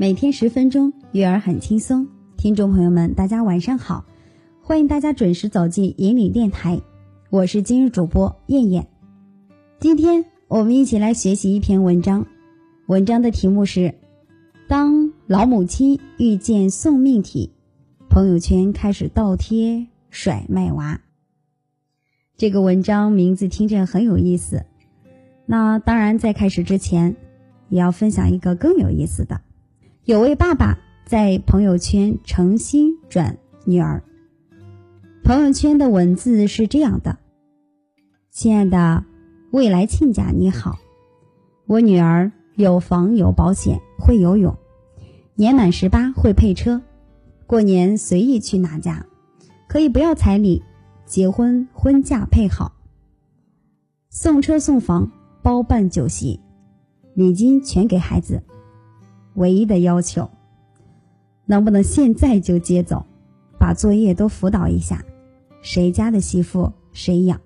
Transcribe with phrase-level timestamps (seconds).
[0.00, 2.06] 每天十分钟，育儿很轻松。
[2.36, 4.04] 听众朋友们，大家晚上好，
[4.62, 6.80] 欢迎大家准时走进引领电台，
[7.30, 8.86] 我是今日主播燕燕。
[9.80, 12.24] 今天我们一起来学习一篇文章，
[12.86, 13.80] 文章的题目是
[14.68, 17.50] 《当老母亲遇见送命题》，
[18.08, 21.00] 朋友圈开始倒贴甩卖娃。
[22.36, 24.64] 这个文章名字听着很有意思，
[25.44, 27.16] 那当然在开始之前，
[27.68, 29.40] 也要分享一个更有意思的。
[30.08, 33.36] 有位爸爸在朋友圈诚心转
[33.66, 34.02] 女儿。
[35.22, 37.18] 朋友圈的文字是这样的
[38.32, 39.04] ：“亲爱的
[39.50, 40.78] 未来亲家你好，
[41.66, 44.56] 我女儿有房有保险，会游泳，
[45.34, 46.80] 年满十八会配车，
[47.46, 49.04] 过年随意去哪家，
[49.68, 50.62] 可以不要彩礼，
[51.04, 52.72] 结婚婚嫁配好，
[54.08, 56.40] 送车送房包办酒席，
[57.12, 58.42] 礼金全给孩子。”
[59.34, 60.28] 唯一的要求，
[61.46, 63.04] 能不能现在就接走，
[63.58, 65.04] 把作业都辅导一下，
[65.62, 67.40] 谁家的媳妇谁养。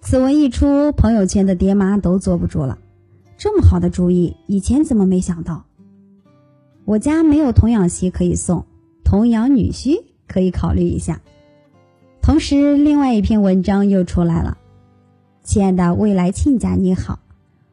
[0.00, 2.78] 此文一出，朋友圈的爹妈都坐不住了。
[3.36, 5.64] 这么好的主意，以前怎么没想到？
[6.84, 8.64] 我家没有童养媳可以送，
[9.04, 11.20] 童养女婿可以考虑一下。
[12.22, 14.58] 同时，另外一篇文章又出来了。
[15.42, 17.18] 亲爱的未来亲家你好，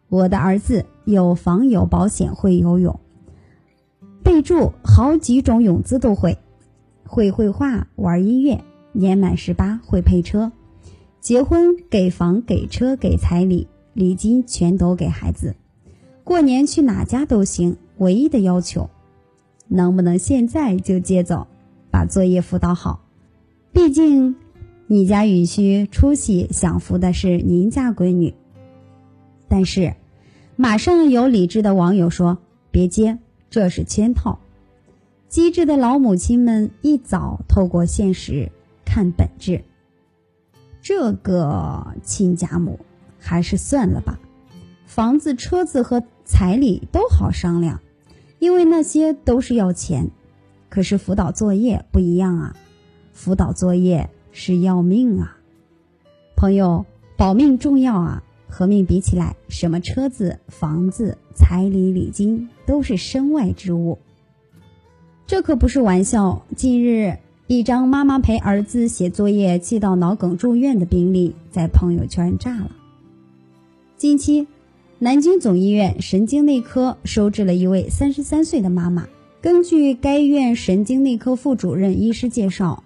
[0.09, 2.99] 我的儿子有房有保险，会游泳。
[4.27, 6.37] 备注好几种泳姿都会，
[7.05, 8.61] 会绘画，玩音乐，
[8.91, 10.51] 年满十八会配车，
[11.21, 15.55] 结婚给房给车给彩礼，礼金全都给孩子，
[16.25, 18.89] 过年去哪家都行，唯一的要求，
[19.69, 21.47] 能不能现在就接走，
[21.89, 22.99] 把作业辅导好？
[23.71, 24.35] 毕竟
[24.87, 28.33] 你家女婿出息享福的是您家闺女。
[29.47, 29.93] 但是，
[30.57, 32.39] 马上有理智的网友说
[32.71, 33.19] 别接。
[33.49, 34.39] 这是圈套，
[35.29, 38.51] 机智的老母亲们一早透过现实
[38.85, 39.63] 看本质。
[40.81, 42.79] 这个亲家母
[43.19, 44.19] 还是算了吧，
[44.85, 47.81] 房子、车子和彩礼都好商量，
[48.39, 50.11] 因为那些都是要钱。
[50.69, 52.55] 可是辅导作业不一样啊，
[53.13, 55.37] 辅导作业是要命啊，
[56.35, 58.23] 朋友，保命重要啊。
[58.47, 63.99] 和命比起来，什么车子、房子、彩礼、礼金都是身外之物。
[65.25, 66.45] 这可不是玩笑。
[66.55, 72.71] 近日，一张妈妈陪儿子写作业气到脑梗住院的病例在朋友圈炸了。
[73.97, 74.47] 近期，
[74.99, 79.07] 南京总医院神经内科收治了一位三十三岁的妈妈。
[79.41, 82.83] 根据该院神经内科副主任医师介绍，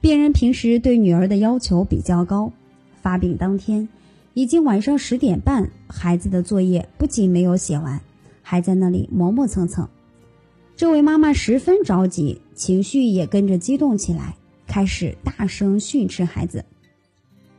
[0.00, 2.52] 病人平时对女儿的要求比较高，
[3.00, 3.88] 发病当天。
[4.34, 8.00] 已经晚上十点半，孩子的作业不仅没有写完，
[8.40, 9.86] 还在那里磨磨蹭蹭。
[10.74, 14.34] 这位妈妈十分着急，情绪也跟着激动起来，
[14.66, 16.64] 开始大声训斥孩子。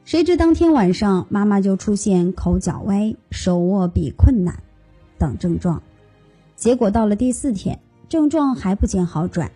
[0.04, 4.58] 谁知当天晚上，妈妈就出现口角歪、手握笔困难
[5.18, 5.82] 等症状。
[6.56, 7.80] 结果到了第四天，
[8.10, 9.52] 症状还不见好转，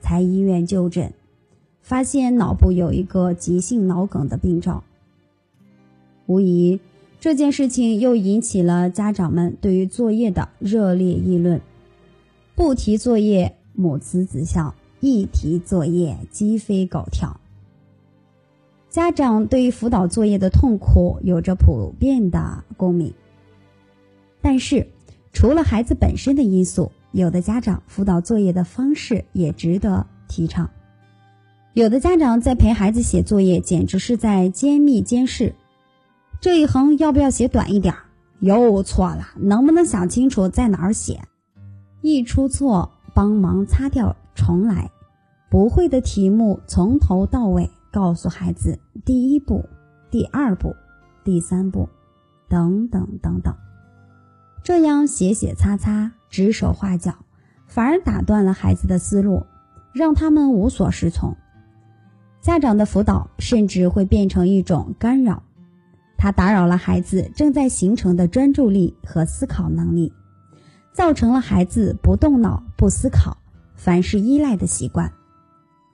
[0.00, 1.12] 才医院就诊，
[1.80, 4.84] 发现脑部有一个急性脑梗的病灶。
[6.28, 6.78] 无疑，
[7.20, 11.62] 这件事情又引起了家长们对于作业的热烈议论。
[12.54, 17.40] 不提作业，母慈子孝；一提作业，鸡飞狗跳。
[18.90, 23.14] 家长对于辅导作业的痛苦有着普遍的共鸣。
[24.42, 24.86] 但是，
[25.32, 30.68] 除了孩子本身的因素，有的家长辅导作业的方式也值得提倡。
[31.72, 35.54] 有的家长在陪孩子写作业，简直是在监密监视。
[36.40, 37.94] 这一横要不要写短一点？
[38.40, 41.20] 又错了，能不能想清楚在哪儿写？
[42.00, 44.88] 一出错，帮忙擦掉，重来。
[45.50, 49.64] 不会的题目从头到尾告诉孩子第一步、
[50.10, 50.76] 第二步、
[51.24, 51.88] 第三步，
[52.48, 53.52] 等等等等。
[54.62, 57.14] 这样写写擦擦、指手画脚，
[57.66, 59.44] 反而打断了孩子的思路，
[59.92, 61.36] 让他们无所适从。
[62.40, 65.42] 家长的辅导甚至会变成一种干扰。
[66.18, 70.12] 它打扰了孩子正在形成的专注力和思考能力，
[70.92, 73.38] 造成了孩子不动脑、不思考、
[73.76, 75.12] 凡事依赖的习惯，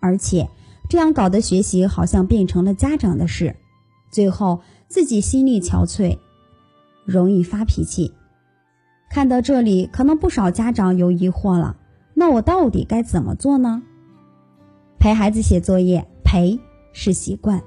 [0.01, 0.49] 而且
[0.89, 3.55] 这样搞的学习好像变成了家长的事，
[4.11, 6.19] 最后自己心力憔悴，
[7.05, 8.15] 容易发脾气。
[9.11, 11.77] 看到这里，可能不少家长有疑惑了：
[12.15, 13.83] 那我到底该怎么做呢？
[14.99, 16.59] 陪孩子写作业，陪
[16.95, 17.63] 是习惯。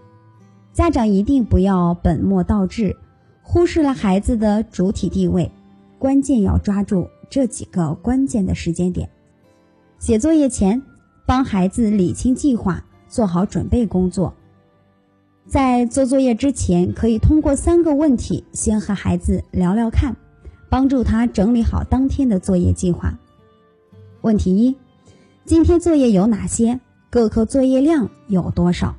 [0.77, 2.95] 家长一定不要本末倒置，
[3.41, 5.51] 忽视了孩子的主体地位。
[5.97, 9.09] 关键要抓住这几个关键的时间点，
[9.97, 10.79] 写作业前，
[11.25, 14.31] 帮孩子理清计划，做好准备工作。
[15.47, 20.15] 在做作业之前，可以通过三个问题先和孩子聊聊看，
[20.69, 23.17] 帮助他整理好当天的作业计划。
[24.21, 24.75] 问题一：
[25.43, 26.79] 今天作业有哪些？
[27.09, 28.95] 各科作业量有多少？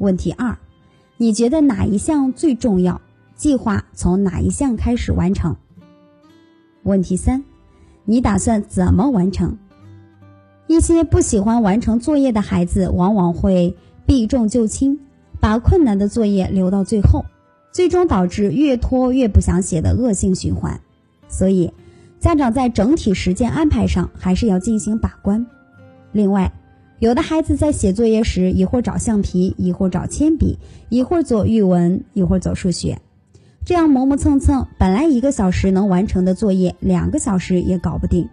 [0.00, 0.56] 问题二：
[1.18, 3.00] 你觉得哪一项最重要？
[3.36, 5.54] 计划从哪一项开始完成？
[6.82, 7.44] 问题三：
[8.06, 9.56] 你打算怎么完成？
[10.66, 13.76] 一些不喜欢完成作业的孩子，往往会
[14.06, 14.98] 避重就轻。
[15.38, 17.24] 把困难的作业留到最后，
[17.72, 20.78] 最终导致越拖越不想写的恶性循环。
[21.28, 21.72] 所以，
[22.18, 25.46] 家长在整体时间安排上还是要进行把关。
[26.12, 26.52] 另外，
[27.00, 30.58] 有的孩子在写作业时，一会儿找橡皮，一会儿找铅笔，
[30.90, 33.00] 一会儿做语文，一会儿做数学，
[33.64, 38.28] 这样磨磨蹭蹭，本来一个小时能完成的作业，两个小时也搞不定。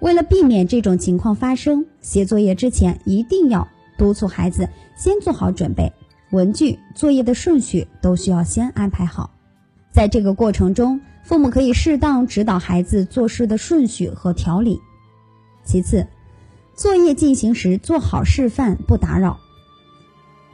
[0.00, 5.92] 为了避免这种情况发生，写作业之前一定要督促孩子先做好准备。
[6.32, 9.30] 文具、作业的顺序都需要先安排好，
[9.92, 14.80] 在这个过程中，父母可以适当指导孩子做事的顺序和条理。
[15.62, 16.06] 其次，
[16.78, 19.40] 作业进行时做好示范，不打扰。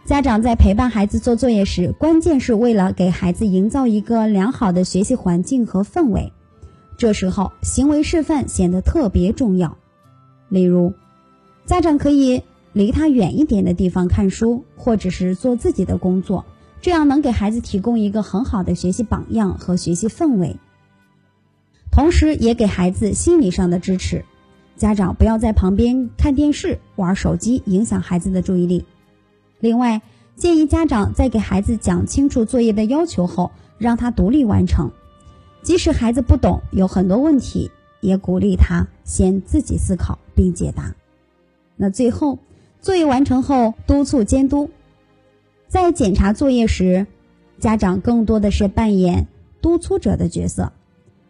[0.07, 6.33] 家长在陪伴孩子做作业时，关键是为了给孩子营造一个良好的学习环境和氛围。
[6.97, 9.77] 这时候，行为示范显得特别重要。
[10.49, 10.95] 例如，
[11.67, 12.43] 家长可以。
[12.73, 16.45] 离他远一点的地方看书，或者是做自己的工作，
[16.81, 20.57] 这样能给孩子提供一个很好的学习榜样和学习氛围，
[21.93, 24.25] 同时也给孩子心理上的支持。
[24.77, 28.85] 家长不要在旁边看电视、玩手机，影响孩子的注意力。
[29.61, 30.03] 另外，
[30.37, 34.91] 建议家长在给孩子讲清楚作业的要求后，让他独立完成，
[35.63, 40.95] 即使孩子不懂，有很多问题，也鼓励他先自己思考并解答。
[41.77, 42.39] 那最后。
[42.81, 44.69] 作业完成后，督促监督。
[45.69, 47.07] 在检查作业时，
[47.59, 49.27] 家长更多的是扮演
[49.63, 50.71] 督促者的角色。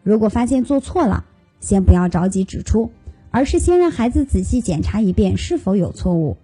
[0.02, 1.24] 如果发现做错了，
[1.60, 2.90] 先不要着急指出，
[3.34, 6.36] 而是先让孩子仔细检查一遍是否有错误，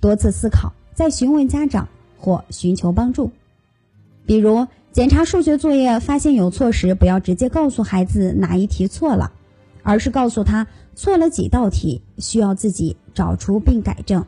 [0.00, 1.86] 多次思考，再询问家长
[2.16, 3.30] 或寻求帮助。
[4.24, 9.30] 比如检查数学作业发现有错时，不要直接告诉孩子哪一题错了，
[9.82, 14.24] 而是告诉他错了几道题，需要自己找出并改正。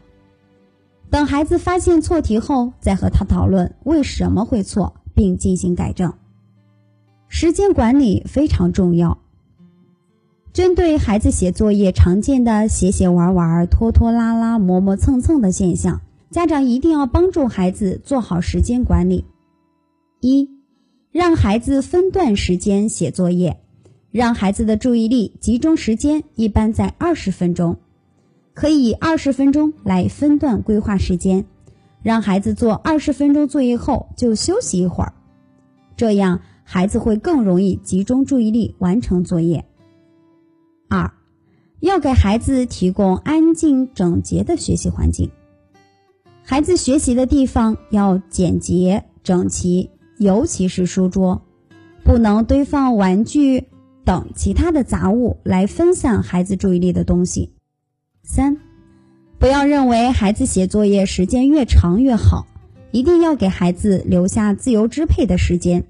[1.09, 6.13] 等孩子发现错题后，再和他讨论为什么会错，并进行改正。
[7.29, 9.17] 时间管理非常重要。
[10.53, 16.01] 针对孩子写作业常见的写写玩玩、拖拖拉拉、磨磨蹭蹭的现象，
[16.31, 19.25] 家长一定要帮助孩子做好时间管理。
[20.21, 20.49] 一，
[21.13, 23.61] 让孩子分段时间写作业，
[24.11, 27.77] 让孩子的注意力集中时间一般在二十分钟。
[28.53, 31.45] 可以以二十分钟来分段规划时间，
[32.03, 35.13] 让孩子做二十分钟作业后就休息一会儿，
[35.97, 39.65] 这样孩子会更容易集中注意力完成作业。
[41.81, 45.31] 要给孩子提供安静整洁的学习环境，
[46.43, 51.43] 孩子学习的地方要简洁整齐，尤其是书桌，
[52.05, 53.69] 不能堆放玩具
[54.05, 57.55] 等其他的杂物来分散孩子注意力的东西。
[58.23, 58.59] 三，
[59.39, 62.47] 不要认为孩子写作业时间越长越好，
[62.91, 65.85] 一定要给孩子留下自由支配的时间。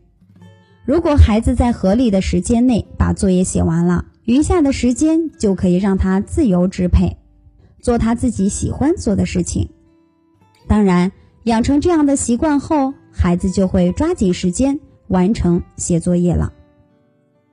[0.85, 7.17] 如果孩子在合理的时间内把作业写完了，余下的时间就可以让他自由支配，
[7.81, 9.69] 做他自己喜欢做的事情。
[10.69, 11.11] 当然，
[11.47, 16.53] 养成这样的习惯后，孩子就会抓紧时间完成写作业了。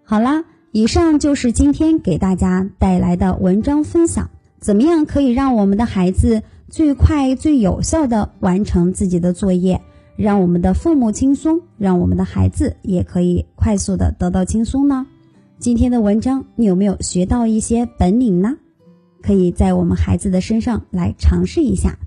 [0.03, 4.29] 好啦，以上就是今天给大家带来的文章分享。
[4.59, 9.81] 怎么样可以让我们的孩子最快、最有效的完成自己的作业，
[10.15, 15.07] 让我们的父母轻松，让我们的孩子也可以快速的得到轻松呢？
[15.59, 18.55] 今天的文章你有没有学到一些本领呢？
[19.23, 21.97] 可以在我们孩子的身上来尝试一下，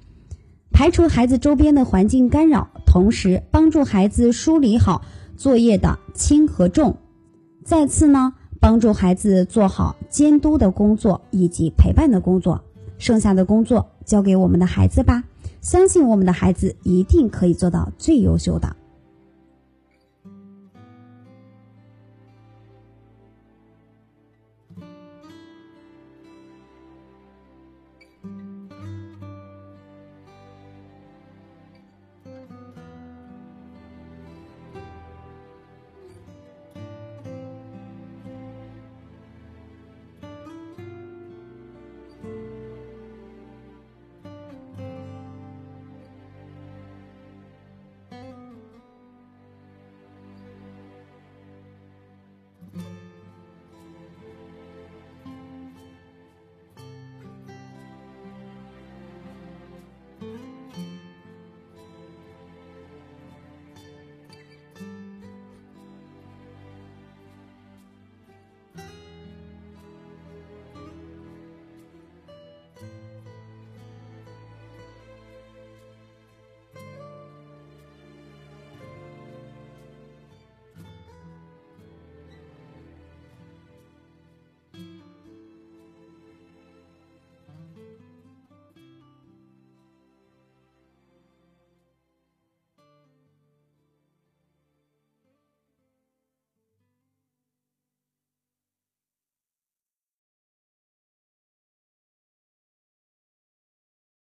[0.71, 5.03] 排除孩子周边的环境干扰，同时帮助孩子梳理好
[5.37, 6.97] 作业的轻和重。
[7.65, 8.35] 再次呢？
[8.61, 12.63] 帮助孩子做好监督的工作以及陪伴的工作，
[12.99, 15.25] 剩下的工作交给我们的孩子吧。
[15.61, 18.77] 相信我们的孩子一定可以做到最优秀的。